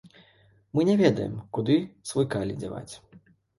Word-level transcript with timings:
Мы 0.73 0.83
не 0.89 0.95
ведаем, 1.01 1.35
куды 1.59 1.77
свой 2.13 2.29
калій 2.35 2.59
дзяваць. 2.65 2.93